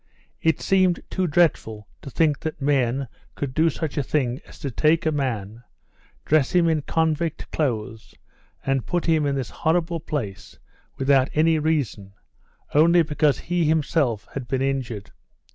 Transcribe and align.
It 0.41 0.59
seemed 0.59 0.99
too 1.11 1.27
dreadful 1.27 1.87
to 2.01 2.09
think 2.09 2.39
that 2.39 2.59
men 2.59 3.07
could 3.35 3.53
do 3.53 3.69
such 3.69 3.99
a 3.99 4.01
thing 4.01 4.41
as 4.47 4.57
to 4.57 4.71
take 4.71 5.05
a 5.05 5.11
man, 5.11 5.61
dress 6.25 6.53
him 6.53 6.67
in 6.67 6.81
convict 6.81 7.51
clothes, 7.51 8.15
and 8.65 8.87
put 8.87 9.05
him 9.05 9.27
in 9.27 9.35
this 9.35 9.51
horrible 9.51 9.99
place 9.99 10.57
without 10.97 11.29
any 11.35 11.59
reason 11.59 12.13
only 12.73 13.03
because 13.03 13.37
he 13.37 13.65
himself 13.65 14.27
had 14.33 14.47
been 14.47 14.63
injured. 14.63 15.11